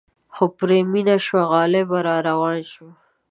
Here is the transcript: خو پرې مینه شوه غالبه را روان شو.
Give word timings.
خو 0.33 0.43
پرې 0.57 0.79
مینه 0.91 1.17
شوه 1.25 1.41
غالبه 1.51 1.99
را 2.07 2.15
روان 2.27 2.57
شو. 2.71 2.87